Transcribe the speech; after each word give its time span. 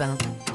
Europe 0.00 0.22
1. 0.46 0.49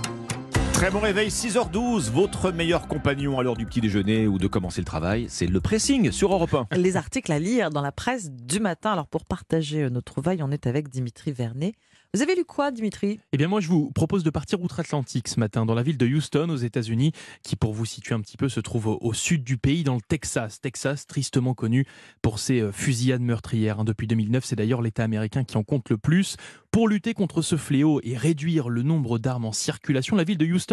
Très 0.76 0.92
bon 0.92 1.00
réveil, 1.00 1.30
6h12, 1.30 2.12
votre 2.12 2.52
meilleur 2.52 2.90
compagnon 2.90 3.40
à 3.40 3.44
l'heure 3.44 3.56
du 3.56 3.66
petit 3.66 3.80
déjeuner 3.80 4.28
ou 4.28 4.38
de 4.38 4.48
commencer 4.48 4.82
le 4.82 4.86
travail, 4.86 5.28
c'est 5.30 5.48
le 5.48 5.62
pressing 5.62 6.12
sur 6.12 6.34
Europe 6.34 6.54
1. 6.70 6.76
Les 6.76 6.98
articles 6.98 7.32
à 7.32 7.40
lire 7.40 7.70
dans 7.70 7.82
la 7.82 7.94
presse 7.94 8.30
du 8.30 8.60
matin. 8.60 8.92
Alors 8.92 9.08
pour 9.08 9.24
partager 9.24 9.84
euh, 9.84 9.90
nos 9.90 10.02
trouvailles, 10.02 10.44
on 10.44 10.52
est 10.52 10.68
avec 10.68 10.90
Dimitri 10.90 11.32
Vernet. 11.32 11.76
Vous 12.14 12.22
avez 12.22 12.36
lu 12.36 12.46
quoi, 12.46 12.72
Dimitri? 12.72 13.20
Eh 13.34 13.38
bien, 13.38 13.50
moi, 13.50 13.60
je 13.60 13.68
vous 13.68 13.92
propose 13.92 14.24
de 14.24 14.30
partir 14.30 14.62
outre-Atlantique 14.62 15.28
ce 15.28 15.38
matin, 15.38 15.66
dans 15.66 15.74
la 15.74 15.84
ville 15.84 15.98
de 15.98 16.08
Houston, 16.08 16.48
aux 16.50 16.56
États-Unis, 16.56 17.12
qui, 17.44 17.58
pour 17.58 17.74
vous 17.74 17.84
situer 17.84 18.16
un 18.16 18.22
petit 18.22 18.38
peu, 18.38 18.48
se 18.48 18.62
trouve 18.62 18.88
au, 18.88 18.98
au 19.02 19.14
sud 19.14 19.44
du 19.44 19.58
pays, 19.58 19.84
dans 19.84 19.96
le 19.96 20.02
Texas. 20.08 20.62
Texas, 20.62 21.08
tristement 21.08 21.54
connu 21.54 21.86
pour 22.22 22.40
ses 22.40 22.62
euh, 22.62 22.72
fusillades 22.72 23.22
meurtrières. 23.22 23.82
hein. 23.82 23.84
Depuis 23.84 24.08
2009, 24.08 24.46
c'est 24.46 24.56
d'ailleurs 24.56 24.82
l'État 24.82 25.04
américain 25.04 25.44
qui 25.44 25.58
en 25.58 25.64
compte 25.64 25.90
le 25.90 25.98
plus. 25.98 26.38
Pour 26.72 26.88
lutter 26.88 27.14
contre 27.14 27.42
ce 27.42 27.58
fléau 27.58 28.00
et 28.04 28.16
réduire 28.16 28.70
le 28.70 28.82
nombre 28.82 29.18
d'armes 29.20 29.46
en 29.46 29.52
circulation, 29.52 30.16
la 30.16 30.24
ville 30.24 30.38
de 30.38 30.46
Houston 30.46 30.65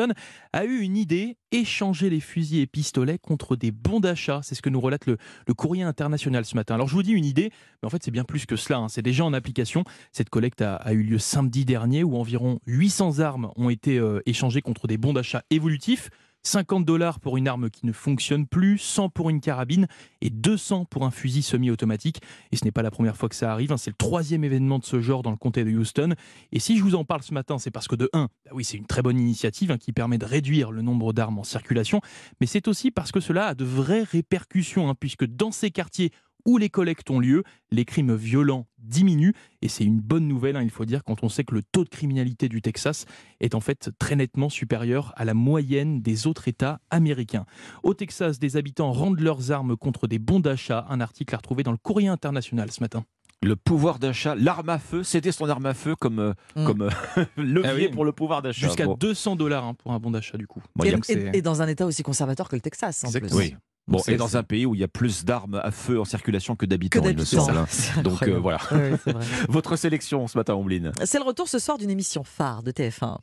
a 0.53 0.65
eu 0.65 0.81
une 0.81 0.97
idée 0.97 1.37
échanger 1.51 2.11
les 2.11 2.21
fusils 2.21 2.61
et 2.61 2.67
pistolets 2.67 3.19
contre 3.19 3.57
des 3.57 3.71
bons 3.71 4.01
d'achat. 4.01 4.41
C'est 4.43 4.55
ce 4.55 4.63
que 4.63 4.71
nous 4.71 4.81
relate 4.81 5.07
le, 5.07 5.17
courrier 5.55 5.83
international 5.83 6.45
ce 6.45 6.55
matin. 6.55 6.75
Alors, 6.75 6.89
je 6.89 6.95
vous 6.95 7.03
dis 7.03 7.13
une 7.13 7.25
idée, 7.25 7.51
mais 7.83 7.87
en 7.87 7.91
fait, 7.91 8.03
c'est 8.03 8.11
bien 8.11 8.25
plus 8.25 8.47
que 8.47 8.57
cela. 8.57 8.79
hein. 8.79 8.89
C'est 8.89 9.03
déjà 9.03 9.25
en 9.25 9.33
application. 9.33 9.85
Cette 10.13 10.31
collecte 10.31 10.63
a, 10.63 10.77
a 10.77 10.93
eu 10.93 11.03
lieu 11.03 11.19
samedi 11.19 11.65
dernier 11.65 12.05
où 12.05 12.17
environ 12.17 12.59
800 12.67 13.19
armes 13.21 13.51
ont 13.57 13.71
été 13.71 13.99
euh, 13.99 14.21
échangées 14.27 14.63
contre 14.63 14.87
des 14.87 14.99
bons 14.99 15.13
d'achat 15.13 15.43
évolutifs. 15.51 16.11
50 16.43 16.85
dollars 16.85 17.21
pour 17.21 17.37
une 17.37 17.49
arme 17.49 17.71
qui 17.71 17.87
ne 17.87 17.93
fonctionne 17.93 18.47
plus, 18.47 18.79
100 18.79 19.11
pour 19.11 19.31
une 19.31 19.41
carabine 19.41 19.87
et 20.21 20.31
200 20.31 20.87
pour 20.87 21.05
un 21.05 21.11
fusil 21.11 21.43
semi-automatique. 21.43 22.21
Et 22.51 22.57
ce 22.57 22.65
n'est 22.65 22.73
pas 22.73 22.83
la 22.83 22.91
première 22.91 23.17
fois 23.17 23.29
que 23.29 23.35
ça 23.35 23.53
arrive, 23.53 23.73
hein. 23.73 23.77
c'est 23.77 23.91
le 23.91 23.97
troisième 23.97 24.45
événement 24.45 24.79
de 24.79 24.85
ce 24.85 25.01
genre 25.01 25.23
dans 25.23 25.31
le 25.31 25.37
comté 25.37 25.65
de 25.65 25.71
Houston. 25.71 26.15
Et 26.51 26.59
si 26.59 26.77
je 26.77 26.83
vous 26.83 26.95
en 26.95 27.05
parle 27.05 27.23
ce 27.23 27.35
matin, 27.35 27.59
c'est 27.59 27.71
parce 27.71 27.89
que 27.89 27.97
de 27.97 28.11
1, 28.13 28.29
bah 28.45 28.51
oui, 28.55 28.65
c'est 28.65 28.77
une 28.77 28.87
très 28.87 29.03
bonne 29.03 29.19
initiative 29.19 29.71
hein, 29.71 29.79
qui 29.79 29.93
permet 29.93 30.19
de 30.19 30.25
réduire 30.25 30.73
le 30.73 30.83
nombre 30.83 31.13
d'armes 31.13 31.39
en 31.39 31.45
circulation, 31.45 32.01
mais 32.41 32.47
c'est 32.47 32.69
aussi 32.69 32.91
parce 32.91 33.13
que 33.13 33.21
cela 33.21 33.49
a 33.49 33.55
de 33.55 33.65
vraies 33.65 34.03
répercussions, 34.03 34.89
hein, 34.89 34.95
puisque 34.99 35.25
dans 35.25 35.53
ces 35.53 35.71
quartiers 35.71 36.11
où 36.45 36.59
les 36.59 36.71
collectes 36.71 37.11
ont 37.11 37.21
lieu, 37.21 37.45
les 37.71 37.85
crimes 37.85 38.15
violents 38.15 38.67
diminuent. 38.83 39.33
Et 39.63 39.69
c'est 39.69 39.85
une 39.85 40.01
bonne 40.01 40.27
nouvelle, 40.29 40.57
hein, 40.57 40.63
il 40.63 40.71
faut 40.71 40.85
dire, 40.85 41.03
quand 41.05 41.23
on 41.23 41.29
sait 41.29 41.45
que 41.45 41.55
le 41.55 41.63
taux 41.63 41.85
de 41.85 41.89
criminalité 41.89 42.49
du 42.49 42.61
Texas 42.63 43.07
est 43.41 43.55
en 43.55 43.61
fait 43.61 43.91
très 43.99 44.17
nettement 44.17 44.49
supérieur 44.49 45.13
à 45.17 45.25
la 45.25 45.35
moyenne 45.35 46.03
des 46.03 46.27
autres 46.27 46.49
États 46.49 46.81
américains. 46.91 47.47
Au 47.83 47.95
Texas, 47.95 48.39
des 48.39 48.57
habitants 48.57 48.93
rendent 48.93 49.21
leurs 49.21 49.51
armes 49.53 49.77
contre 49.77 50.07
des 50.07 50.19
bons 50.19 50.41
d'achat. 50.41 50.87
Un 50.89 51.01
article 51.01 51.35
à 51.35 51.39
retrouver 51.39 51.63
dans 51.63 51.73
le 51.73 51.79
courrier 51.79 52.09
international 52.09 52.71
ce 52.71 52.81
matin. 52.81 53.05
Le 53.45 53.57
pouvoir 53.57 53.99
d'achat, 53.99 54.37
l'arme 54.37 54.69
à 54.69 54.79
feu, 54.79 55.03
c'était 55.03 55.33
son 55.33 55.49
arme 55.49 55.67
à 55.67 55.75
feu 55.75 55.97
comme, 55.97 56.21
euh, 56.21 56.33
Mm. 56.55 56.65
comme 56.65 56.83
euh, 56.83 56.91
levier 57.37 57.63
Ah 57.69 57.75
oui. 57.75 57.89
pour 57.89 58.05
le 58.05 58.13
pouvoir 58.13 58.41
d'achat. 58.41 58.67
Jusqu'à 58.69 58.87
Bon. 58.87 58.95
200 58.95 59.35
dollars 59.35 59.65
hein, 59.65 59.75
pour 59.75 59.93
un 59.93 59.99
bon 59.99 60.13
d'achat 60.13 60.39
du 60.39 60.47
coup. 60.47 60.63
Bon, 60.77 60.85
et, 60.85 61.43
dans 61.43 61.61
un 61.61 61.67
État 61.67 61.85
aussi 61.85 62.05
conservateur 62.05 62.49
que 62.49 62.55
le 62.55 62.61
Texas, 62.63 63.03
en 63.05 63.11
plus. 63.11 63.33
Oui. 63.35 63.57
Bon, 63.89 64.01
et 64.07 64.17
dans 64.17 64.37
un 64.37 64.43
pays 64.45 64.65
où 64.65 64.75
il 64.75 64.81
y 64.81 64.85
a 64.85 64.89
plus 64.89 65.25
d'armes 65.25 65.61
à 65.63 65.71
feu 65.73 66.01
en 66.01 66.05
circulation 66.05 66.55
que 66.55 66.67
d'habitants, 66.67 67.03
il 67.05 67.27
semble. 67.27 67.59
hein. 67.59 67.67
C'est 67.69 68.01
Donc 68.03 68.23
euh, 68.23 68.39
voilà. 68.39 68.59
Oui. 68.71 69.13
Votre 69.49 69.75
sélection 69.77 70.27
ce 70.29 70.39
matin, 70.39 70.55
Ombline. 70.55 70.93
C'est 71.05 71.19
le 71.19 71.25
retour 71.25 71.49
ce 71.49 71.59
soir 71.59 71.79
d'une 71.79 71.91
émission 71.91 72.23
phare 72.23 72.63
de 72.63 72.71
TF1. 72.71 73.19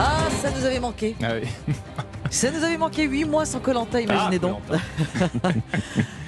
Ah, 0.00 0.28
ça 0.40 0.50
nous 0.52 0.64
avait 0.64 0.78
manqué. 0.78 1.16
Ah 1.22 1.32
oui. 1.42 1.48
Ça 2.30 2.50
nous 2.50 2.62
avait 2.62 2.76
manqué 2.76 3.04
8 3.04 3.24
mois 3.24 3.46
sans 3.46 3.58
Colanta, 3.58 4.02
imaginez 4.02 4.36
Ah, 4.36 4.38
donc. 4.38 4.60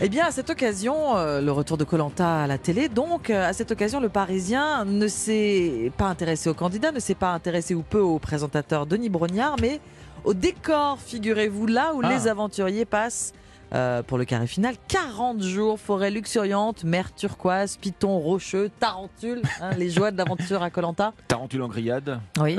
Eh 0.01 0.09
bien, 0.09 0.25
à 0.25 0.31
cette 0.31 0.49
occasion, 0.49 1.15
euh, 1.19 1.43
le 1.43 1.53
retour 1.53 1.77
de 1.77 1.85
Colanta 1.85 2.45
à 2.45 2.47
la 2.47 2.57
télé, 2.57 2.89
donc, 2.89 3.29
euh, 3.29 3.47
à 3.47 3.53
cette 3.53 3.71
occasion, 3.71 4.01
le 4.01 4.09
Parisien 4.09 4.87
ne 4.87 5.07
s'est 5.09 5.93
pas 5.99 6.07
intéressé 6.07 6.49
aux 6.49 6.55
candidats, 6.55 6.91
ne 6.91 7.01
s'est 7.01 7.15
pas 7.15 7.33
intéressé 7.35 7.75
ou 7.75 7.83
peu 7.83 8.01
au 8.01 8.19
présentateur 8.19 8.87
Denis 8.87 9.11
Brognard, 9.11 9.57
mais 9.61 9.79
au 10.25 10.35
décor, 10.35 10.99
figurez-vous, 10.99 11.67
là 11.67 11.93
où 11.95 12.01
Ah. 12.03 12.09
les 12.11 12.29
aventuriers 12.29 12.85
passent. 12.85 13.33
Euh, 13.73 14.03
pour 14.03 14.19
le 14.19 14.25
carré 14.25 14.47
final, 14.47 14.75
40 14.89 15.43
jours, 15.43 15.79
forêt 15.79 16.11
luxuriante, 16.11 16.85
mer 16.85 17.15
turquoise, 17.15 17.77
piton 17.77 18.19
rocheux, 18.19 18.71
tarentule, 18.81 19.43
hein, 19.61 19.71
les 19.77 19.91
joies 19.91 20.11
de 20.11 20.17
l'aventure 20.19 20.63
à 20.63 20.71
Colanta. 20.71 21.13
Tarentule 21.29 21.63
en 21.63 21.69
grillade. 21.69 22.21
Oui. 22.41 22.57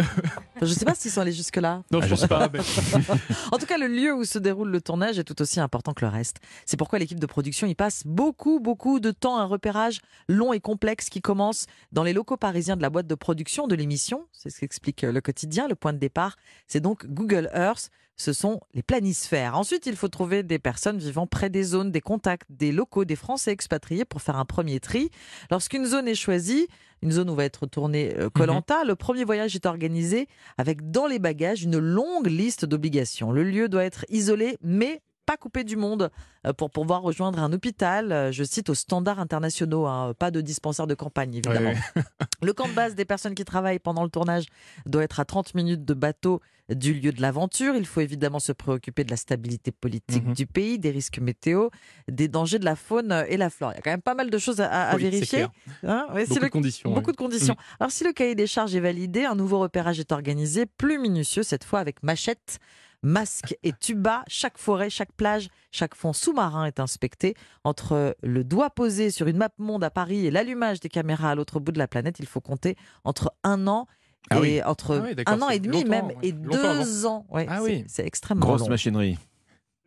Je 0.61 0.65
ne 0.67 0.71
sais 0.73 0.85
pas 0.85 0.95
s'ils 0.95 1.11
sont 1.11 1.21
allés 1.21 1.31
jusque-là. 1.31 1.83
Non, 1.91 2.01
je 2.01 2.07
pense 2.09 2.27
pas. 2.27 2.47
mais- 2.51 2.59
En 3.51 3.57
tout 3.57 3.65
cas, 3.65 3.77
le 3.77 3.87
lieu 3.87 4.13
où 4.13 4.23
se 4.23 4.39
déroule 4.39 4.69
le 4.71 4.79
tournage 4.81 5.19
est 5.19 5.23
tout 5.23 5.41
aussi 5.41 5.59
important 5.59 5.93
que 5.93 6.05
le 6.05 6.11
reste. 6.11 6.37
C'est 6.65 6.77
pourquoi 6.77 6.99
l'équipe 6.99 7.19
de 7.19 7.25
production 7.25 7.67
y 7.67 7.75
passe 7.75 8.03
beaucoup, 8.05 8.59
beaucoup 8.59 8.99
de 8.99 9.11
temps. 9.11 9.37
Un 9.37 9.45
repérage 9.45 9.99
long 10.29 10.53
et 10.53 10.59
complexe 10.59 11.09
qui 11.09 11.21
commence 11.21 11.65
dans 11.91 12.03
les 12.03 12.13
locaux 12.13 12.37
parisiens 12.37 12.77
de 12.77 12.81
la 12.81 12.89
boîte 12.89 13.07
de 13.07 13.15
production 13.15 13.67
de 13.67 13.75
l'émission. 13.75 14.27
C'est 14.31 14.49
ce 14.49 14.59
qu'explique 14.59 15.01
le 15.01 15.19
quotidien. 15.21 15.67
Le 15.67 15.75
point 15.75 15.93
de 15.93 15.97
départ, 15.99 16.37
c'est 16.67 16.79
donc 16.79 17.05
Google 17.07 17.49
Earth. 17.53 17.89
Ce 18.17 18.33
sont 18.33 18.59
les 18.73 18.83
planisphères. 18.83 19.57
Ensuite, 19.57 19.85
il 19.85 19.95
faut 19.95 20.07
trouver 20.07 20.43
des 20.43 20.59
personnes 20.59 20.97
vivant 20.97 21.25
près 21.27 21.49
des 21.49 21.63
zones, 21.63 21.91
des 21.91 22.01
contacts, 22.01 22.45
des 22.49 22.71
locaux, 22.71 23.05
des 23.05 23.15
Français 23.15 23.51
expatriés 23.51 24.05
pour 24.05 24.21
faire 24.21 24.35
un 24.35 24.45
premier 24.45 24.79
tri. 24.79 25.09
Lorsqu'une 25.49 25.85
zone 25.85 26.07
est 26.07 26.15
choisie, 26.15 26.67
une 27.01 27.11
zone 27.11 27.29
où 27.29 27.35
va 27.35 27.45
être 27.45 27.65
tournée 27.65 28.13
Colanta, 28.33 28.83
le 28.83 28.95
premier 28.95 29.23
voyage 29.23 29.55
est 29.55 29.65
organisé 29.65 30.27
avec 30.57 30.91
dans 30.91 31.07
les 31.07 31.17
bagages 31.17 31.63
une 31.63 31.79
longue 31.79 32.27
liste 32.27 32.65
d'obligations. 32.65 33.31
Le 33.31 33.43
lieu 33.43 33.69
doit 33.69 33.83
être 33.83 34.05
isolé, 34.09 34.57
mais 34.61 35.01
pas 35.31 35.37
coupé 35.37 35.63
du 35.63 35.77
monde 35.77 36.11
euh, 36.45 36.51
pour 36.51 36.69
pouvoir 36.71 37.01
rejoindre 37.03 37.39
un 37.39 37.53
hôpital, 37.53 38.11
euh, 38.11 38.31
je 38.33 38.43
cite, 38.43 38.69
aux 38.69 38.73
standards 38.73 39.19
internationaux, 39.19 39.85
hein, 39.87 40.13
pas 40.19 40.29
de 40.29 40.41
dispensaire 40.41 40.87
de 40.87 40.93
campagne 40.93 41.35
évidemment. 41.35 41.71
Le 42.43 42.51
camp 42.53 42.67
de 42.67 42.73
base 42.73 42.95
des 42.95 43.05
personnes 43.05 43.33
qui 43.35 43.45
travaillent 43.45 43.79
pendant 43.79 44.03
le 44.03 44.09
tournage 44.09 44.45
doit 44.85 45.03
être 45.03 45.21
à 45.21 45.25
30 45.25 45.55
minutes 45.55 45.85
de 45.85 45.93
bateau 45.93 46.41
du 46.69 46.93
lieu 46.93 47.11
de 47.13 47.21
l'aventure. 47.21 47.75
Il 47.75 47.85
faut 47.85 48.01
évidemment 48.01 48.39
se 48.39 48.51
préoccuper 48.51 49.03
de 49.05 49.11
la 49.11 49.15
stabilité 49.15 49.71
politique 49.71 50.25
Mhm. 50.25 50.33
du 50.33 50.47
pays, 50.47 50.79
des 50.79 50.89
risques 50.89 51.19
météo, 51.19 51.69
des 52.09 52.27
dangers 52.27 52.59
de 52.59 52.65
la 52.65 52.75
faune 52.75 53.23
et 53.29 53.37
la 53.37 53.49
flore. 53.49 53.71
Il 53.73 53.75
y 53.75 53.79
a 53.79 53.81
quand 53.81 53.91
même 53.91 54.01
pas 54.01 54.15
mal 54.15 54.29
de 54.29 54.37
choses 54.37 54.59
à, 54.59 54.67
à 54.89 54.95
Oui, 54.95 55.03
c'est 55.03 55.09
vérifier. 55.11 55.45
Hein 55.83 56.07
Ouais, 56.13 56.25
si 56.25 56.29
Beaucoup 56.29 56.41
le- 56.41 56.47
de 56.47 56.51
conditions. 56.51 56.89
Beaucoup 56.93 57.07
ouais. 57.07 57.13
de 57.13 57.17
conditions. 57.17 57.55
Alors, 57.79 57.91
si 57.91 58.03
le 58.03 58.11
cahier 58.11 58.35
des 58.35 58.47
charges 58.47 58.75
est 58.75 58.79
validé, 58.81 59.23
un 59.23 59.35
nouveau 59.35 59.59
repérage 59.59 59.99
est 60.01 60.11
organisé, 60.11 60.65
plus 60.65 60.97
minutieux 60.99 61.43
cette 61.43 61.63
fois 61.63 61.79
avec 61.79 62.03
machette, 62.03 62.59
masque 63.03 63.55
et 63.63 63.73
tuba. 63.73 64.23
Chaque 64.27 64.57
forêt, 64.57 64.89
chaque 64.89 65.11
plage, 65.13 65.49
chaque 65.71 65.95
fond 65.95 66.13
sous-marin 66.13 66.65
est 66.65 66.79
inspecté. 66.79 67.35
Entre 67.63 68.15
le 68.21 68.43
doigt 68.43 68.69
posé 68.69 69.09
sur 69.11 69.27
une 69.27 69.37
map 69.37 69.49
monde 69.57 69.83
à 69.83 69.89
Paris 69.89 70.25
et 70.25 70.31
l'allumage 70.31 70.79
des 70.79 70.89
caméras 70.89 71.31
à 71.31 71.35
l'autre 71.35 71.59
bout 71.59 71.71
de 71.71 71.79
la 71.79 71.87
planète, 71.87 72.17
il 72.19 72.25
faut 72.27 72.41
compter 72.41 72.75
entre 73.03 73.31
un 73.43 73.67
an 73.67 73.87
et 74.29 74.35
Ah 74.35 74.39
oui. 74.39 74.61
entre 74.63 74.97
Ah 74.97 75.03
oui, 75.15 75.23
un 75.25 75.41
an 75.41 75.49
et 75.49 75.59
demi 75.59 75.83
même 75.83 76.07
ouais. 76.07 76.17
et 76.21 76.31
deux 76.31 77.05
ans. 77.05 77.25
Ouais, 77.29 77.45
Ah 77.49 77.57
c'est- 77.57 77.63
oui. 77.63 77.83
c'est 77.87 78.05
extrêmement 78.05 78.45
Grosse 78.45 78.61
long. 78.61 78.69
machinerie. 78.69 79.17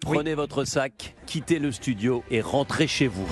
Prenez 0.00 0.34
votre 0.34 0.64
sac, 0.64 1.14
quittez 1.26 1.58
le 1.58 1.70
studio 1.72 2.24
et 2.30 2.40
rentrez 2.40 2.86
chez 2.88 3.06
vous. 3.06 3.26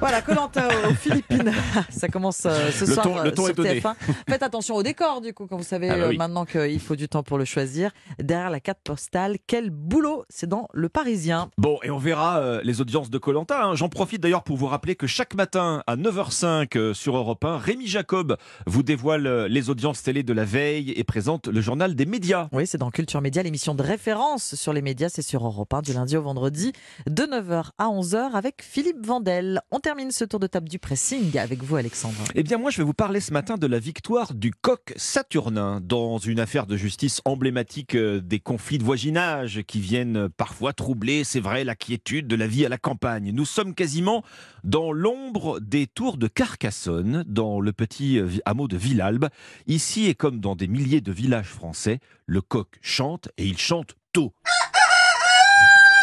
Voilà, 0.00 0.20
Colanta 0.20 0.68
aux 0.88 0.94
Philippines. 0.94 1.50
Ça 1.88 2.08
commence 2.08 2.42
euh, 2.44 2.70
ce 2.70 2.84
Le 2.84 2.92
soir 2.92 3.04
ton- 3.06 3.14
le 3.22 3.28
euh, 3.28 3.30
ton 3.30 3.42
sur 3.44 3.50
est 3.52 3.54
donné. 3.54 3.80
TF1. 3.80 3.94
Faites 4.28 4.42
attention 4.42 4.74
au 4.74 4.82
décor, 4.82 5.22
du 5.22 5.32
coup, 5.32 5.46
quand 5.46 5.56
vous 5.56 5.62
savez 5.62 5.88
Ah 5.88 5.96
bah 5.96 6.02
euh, 6.04 6.08
oui. 6.10 6.18
maintenant 6.18 6.44
qu'il 6.44 6.78
faut 6.80 6.96
du 6.96 7.08
temps 7.08 7.22
pour 7.22 7.38
le 7.38 7.46
choisir. 7.46 7.90
Derrière 8.18 8.50
la 8.50 8.60
carte 8.60 8.80
postale, 8.84 9.36
quel 9.46 9.70
boulot 9.70 10.24
C'est 10.28 10.46
dans 10.48 10.68
Le 10.74 10.90
Parisien. 10.90 11.48
Bon, 11.56 11.78
et 11.82 11.90
on 11.90 11.96
verra 11.96 12.38
euh, 12.40 12.60
les 12.64 12.82
audiences 12.82 13.08
de 13.08 13.16
Colanta. 13.16 13.74
J'en 13.74 13.88
profite 13.88 14.20
d'ailleurs 14.20 14.42
pour 14.42 14.58
vous 14.58 14.66
rappeler 14.66 14.94
que 14.94 15.06
chaque 15.06 15.34
matin 15.34 15.82
à 15.86 15.96
9h05 15.96 16.76
euh, 16.76 16.92
sur 16.94 17.16
Europe 17.16 17.42
1, 17.44 17.56
Rémi 17.56 17.86
Jacob 17.86 18.36
vous 18.66 18.82
dévoile 18.82 19.26
euh, 19.26 19.48
les 19.48 19.70
audiences 19.70 20.02
télé 20.02 20.22
de 20.22 20.32
la 20.34 20.44
veille 20.44 20.90
et 20.90 21.04
présente 21.04 21.46
le 21.48 21.60
journal 21.62 21.94
des 21.94 22.04
médias. 22.04 22.48
Oui, 22.52 22.66
c'est 22.66 22.78
dans 22.78 22.90
Culture 22.90 23.22
Média, 23.22 23.42
l'émission 23.42 23.74
de 23.74 23.82
référence 23.82 24.54
sur 24.54 24.74
les 24.74 24.82
médias, 24.82 25.08
c'est 25.08 25.22
sur 25.22 25.46
Europe 25.46 25.72
1 25.72 25.80
du 25.80 25.94
lundi 25.94 26.16
au 26.18 26.22
vendredi 26.22 26.72
de 27.06 27.22
9h 27.22 27.70
à 27.78 27.86
11h 27.86 28.32
avec 28.34 28.62
Philippe 28.62 29.04
Vandel. 29.04 29.62
On 29.70 29.78
termine 29.84 30.10
ce 30.12 30.24
tour 30.24 30.40
de 30.40 30.46
table 30.46 30.66
du 30.66 30.78
pressing 30.78 31.36
avec 31.36 31.62
vous, 31.62 31.76
Alexandre. 31.76 32.16
Eh 32.34 32.42
bien, 32.42 32.56
moi, 32.56 32.70
je 32.70 32.78
vais 32.78 32.84
vous 32.84 32.94
parler 32.94 33.20
ce 33.20 33.34
matin 33.34 33.58
de 33.58 33.66
la 33.66 33.78
victoire 33.78 34.32
du 34.32 34.50
coq 34.50 34.94
saturnin 34.96 35.82
dans 35.82 36.16
une 36.16 36.40
affaire 36.40 36.66
de 36.66 36.74
justice 36.74 37.20
emblématique 37.26 37.94
euh, 37.94 38.22
des 38.22 38.40
conflits 38.40 38.78
de 38.78 38.82
voisinage 38.82 39.62
qui 39.66 39.80
viennent 39.80 40.16
euh, 40.16 40.28
parfois 40.34 40.72
troubler, 40.72 41.22
c'est 41.22 41.38
vrai, 41.38 41.64
la 41.64 41.74
quiétude 41.74 42.26
de 42.26 42.34
la 42.34 42.46
vie 42.46 42.64
à 42.64 42.70
la 42.70 42.78
campagne. 42.78 43.30
Nous 43.32 43.44
sommes 43.44 43.74
quasiment 43.74 44.24
dans 44.64 44.90
l'ombre 44.90 45.60
des 45.60 45.86
tours 45.86 46.16
de 46.16 46.28
Carcassonne, 46.28 47.22
dans 47.26 47.60
le 47.60 47.74
petit 47.74 48.18
euh, 48.18 48.28
hameau 48.46 48.68
de 48.68 48.78
Villalbe. 48.78 49.28
Ici, 49.66 50.06
et 50.06 50.14
comme 50.14 50.40
dans 50.40 50.56
des 50.56 50.66
milliers 50.66 51.02
de 51.02 51.12
villages 51.12 51.48
français, 51.48 51.98
le 52.24 52.40
coq 52.40 52.68
chante 52.80 53.28
et 53.36 53.44
il 53.44 53.58
chante 53.58 53.96
tôt. 54.14 54.32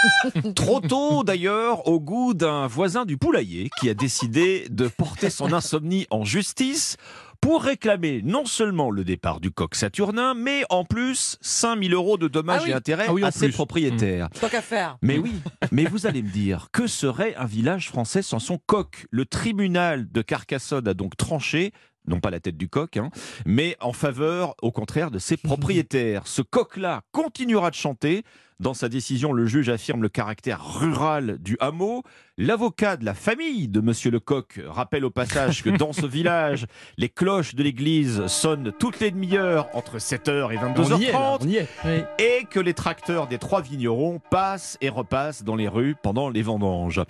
Trop 0.56 0.80
tôt 0.82 1.24
d'ailleurs, 1.24 1.88
au 1.88 2.00
goût 2.00 2.34
d'un 2.34 2.68
voisin 2.68 3.06
du 3.06 3.18
poulailler 3.18 3.70
qui 3.80 3.90
a 3.90 3.94
décidé 3.94 4.68
de 4.70 4.88
porter 4.88 5.30
son 5.30 5.54
insomnie 5.54 6.08
en 6.10 6.24
justice 6.24 6.98
pour 7.40 7.64
réclamer 7.64 8.22
non 8.24 8.46
seulement 8.46 8.92
le 8.92 9.04
départ 9.04 9.40
du 9.40 9.50
coq 9.50 9.74
saturnin, 9.74 10.36
mais 10.36 10.64
en 10.70 10.86
plus 10.86 11.38
5000 11.42 11.94
euros 11.94 12.18
de 12.18 12.28
dommages 12.28 12.62
Ah 12.62 12.66
oui. 12.66 12.72
et 12.72 12.74
intérêts 12.74 13.06
Ah 13.10 13.14
oui, 13.14 13.24
en 13.24 13.28
à 13.28 13.32
ses 13.32 13.48
plus. 13.48 13.54
propriétaires. 13.54 14.30
Tant 14.40 14.48
qu'à 14.48 14.62
faire. 14.62 14.98
Mais 15.02 15.18
oui, 15.18 15.34
mais 15.72 15.86
vous 15.86 16.06
allez 16.06 16.22
me 16.22 16.30
dire, 16.30 16.68
que 16.72 16.86
serait 16.86 17.34
un 17.36 17.46
village 17.46 17.88
français 17.90 18.22
sans 18.22 18.38
son 18.40 18.60
coq? 18.68 19.08
Le 19.10 19.26
tribunal 19.26 20.12
de 20.12 20.22
Carcassonne 20.22 20.88
a 20.88 20.94
donc 20.94 21.18
tranché, 21.18 21.72
non 22.08 22.20
pas 22.20 22.30
la 22.30 22.40
tête 22.40 22.58
du 22.58 22.70
coq, 22.70 22.98
hein, 22.98 23.10
mais 23.48 23.76
en 23.80 23.92
faveur, 23.94 24.54
au 24.62 24.72
contraire, 24.72 25.10
de 25.10 25.18
ses 25.18 25.36
propriétaires. 25.38 26.28
Ce 26.28 26.44
coq-là 26.44 27.02
continuera 27.12 27.72
de 27.72 27.76
chanter. 27.76 28.24
Dans 28.62 28.76
sa 28.76 28.90
décision, 28.90 29.34
le 29.34 29.48
juge 29.48 29.70
affirme 29.70 30.04
le 30.04 30.10
caractère 30.10 30.64
rural 30.80 31.40
du 31.40 31.58
hameau. 31.60 32.04
L'avocat 32.38 32.96
de 32.96 33.04
la 33.04 33.16
famille 33.16 33.68
de 33.68 33.82
Monsieur 33.82 34.12
Lecoq 34.12 34.62
rappelle 34.68 35.04
au 35.04 35.10
passage 35.10 35.64
que 35.64 35.72
dans 35.72 35.94
ce 35.94 36.06
village, 36.06 36.68
les 36.96 37.10
cloches 37.10 37.56
de 37.56 37.64
l'église 37.64 38.28
sonnent 38.28 38.72
toutes 38.78 39.00
les 39.00 39.10
demi-heures 39.10 39.68
entre 39.74 39.98
7h 39.98 40.54
et 40.54 40.60
On 40.60 41.00
y 41.00 41.06
est, 41.06 41.12
là, 41.12 41.38
22h30 41.38 41.38
on 41.42 41.48
y 41.48 41.56
est. 41.56 41.68
Oui. 41.86 42.04
et 42.20 42.46
que 42.52 42.60
les 42.60 42.76
tracteurs 42.76 43.26
des 43.26 43.40
trois 43.40 43.64
vignerons 43.64 44.22
passent 44.30 44.78
et 44.80 44.90
repassent 44.90 45.44
dans 45.44 45.56
les 45.56 45.68
rues 45.68 45.96
pendant 46.00 46.30
les 46.30 46.44
vendanges. 46.44 47.02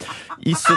Il 0.43 0.55
se, 0.55 0.71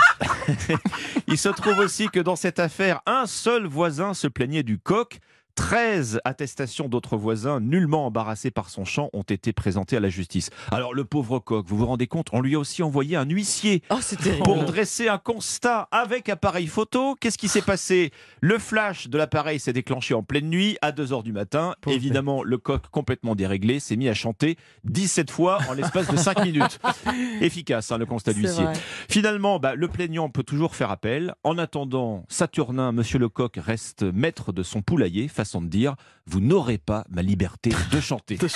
Il 1.29 1.39
se 1.39 1.51
trouve 1.51 1.79
aussi 1.79 2.09
que 2.09 2.19
dans 2.19 2.35
cette 2.35 2.59
affaire, 2.59 3.01
un 3.07 3.27
seul 3.27 3.65
voisin 3.69 4.13
se 4.13 4.27
plaignait 4.27 4.65
du 4.65 4.81
coq. 4.81 5.21
13 5.55 6.21
attestations 6.25 6.89
d'autres 6.89 7.17
voisins 7.17 7.61
nullement 7.61 8.07
embarrassés 8.07 8.51
par 8.51 8.71
son 8.71 8.85
chant 8.85 9.11
ont 9.13 9.23
été 9.23 9.53
présentées 9.53 9.97
à 9.97 10.01
la 10.01 10.09
justice. 10.09 10.51
Alors 10.71 10.95
le 10.95 11.05
pauvre 11.05 11.39
coq, 11.39 11.65
vous 11.67 11.77
vous 11.77 11.87
rendez 11.87 12.07
compte, 12.07 12.29
on 12.33 12.41
lui 12.41 12.55
a 12.55 12.59
aussi 12.59 12.83
envoyé 12.83 13.17
un 13.17 13.25
huissier 13.25 13.83
Oh, 13.91 13.99
pour 14.43 14.65
dresser 14.65 15.09
un 15.09 15.19
constat 15.19 15.89
avec 15.91 16.29
appareil 16.29 16.67
photo. 16.67 17.17
Qu'est-ce 17.21 17.39
qui 17.39 17.49
s'est 17.49 17.63
passé? 17.63 18.11
Le 18.41 18.59
flash 18.59 19.09
de 19.09 19.17
l'appareil 19.17 19.61
s'est 19.61 19.73
déclenché 19.73 20.15
en 20.15 20.23
pleine 20.23 20.49
nuit 20.49 20.77
à 20.83 20.93
2h 20.93 21.23
du 21.23 21.33
matin. 21.33 21.75
Pauvre 21.81 21.97
Évidemment, 21.97 22.43
le 22.43 22.59
coq 22.59 22.83
complètement 22.91 23.35
déréglé 23.35 23.81
s'est 23.81 23.97
mis 23.97 24.09
à 24.09 24.15
chanter 24.15 24.57
17 24.85 25.31
fois 25.31 25.59
en 25.69 25.75
l'espace 25.75 26.11
de 26.11 26.17
5 26.17 26.45
minutes. 26.45 26.81
Efficace, 27.41 27.93
hein, 27.93 27.99
le 27.99 28.07
constat 28.07 28.33
d'huissier. 28.33 28.67
Finalement, 29.09 29.59
bah, 29.59 29.75
le 29.75 29.89
plaignant 29.89 30.29
peut 30.29 30.43
toujours 30.43 30.75
faire 30.75 30.91
appel. 30.91 31.35
En 31.45 31.59
attendant, 31.59 32.25
Saturnin, 32.29 32.93
Monsieur 32.93 33.19
Lecoq, 33.19 33.57
reste 33.57 34.03
maître 34.03 34.53
de 34.53 34.63
son 34.63 34.83
poulailler, 34.83 35.29
façon 35.45 35.63
de 35.63 35.69
dire 35.69 35.95
Vous 36.27 36.41
n'aurez 36.41 36.79
pas 36.79 37.05
ma 37.11 37.23
liberté 37.23 37.71
de 37.93 38.01
chanter. 38.01 38.39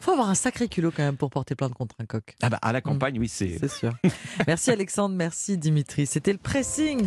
Faut 0.00 0.12
avoir 0.12 0.28
un 0.28 0.34
sacré 0.34 0.68
culot 0.68 0.90
quand 0.94 1.02
même 1.02 1.16
pour 1.16 1.30
porter 1.30 1.54
plainte 1.54 1.74
contre 1.74 1.96
un 1.98 2.06
coq. 2.06 2.36
Ah 2.42 2.50
bah, 2.50 2.58
à 2.62 2.72
la 2.72 2.80
campagne, 2.80 3.18
oui, 3.18 3.28
c'est. 3.28 3.58
C'est 3.58 3.70
sûr. 3.70 3.92
Merci 4.46 4.70
Alexandre, 4.70 5.14
merci 5.14 5.58
Dimitri. 5.58 6.06
C'était 6.06 6.32
le 6.32 6.38
pressing. 6.38 7.02